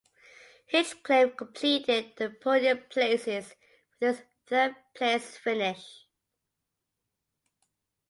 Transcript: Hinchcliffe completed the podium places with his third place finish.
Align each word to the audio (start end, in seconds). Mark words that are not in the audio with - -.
Hinchcliffe 0.65 1.37
completed 1.37 2.13
the 2.17 2.31
podium 2.31 2.79
places 2.89 3.53
with 3.99 4.17
his 4.17 4.25
third 4.47 4.75
place 4.95 5.37
finish. 5.37 6.07